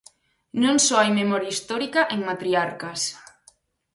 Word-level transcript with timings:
Non 0.63 0.75
só 0.85 0.95
hai 1.01 1.11
memoria 1.19 1.53
histórica 1.55 2.01
en 2.15 2.19
Matriarcas. 2.29 3.01